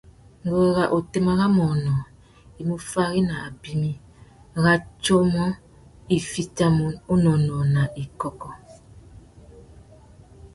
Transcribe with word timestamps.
Nguru 0.43 0.69
râ 0.77 0.85
otémá 0.97 1.31
râ 1.39 1.45
manônōh 1.57 2.03
i 2.59 2.61
mú 2.67 2.75
fári 2.89 3.21
nà 3.29 3.35
abimî 3.47 3.91
râ 4.63 4.73
tsumu 5.03 5.45
i 6.15 6.17
fitimú 6.29 6.85
unônōh 7.13 7.63
nà 7.75 7.81
ikôkô. 8.03 8.49